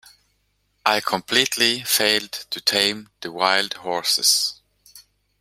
I 0.83 0.99
completely 0.99 1.83
failed 1.83 2.31
to 2.49 2.59
tame 2.59 3.11
the 3.21 3.31
wild 3.31 3.73
horses. 3.75 4.59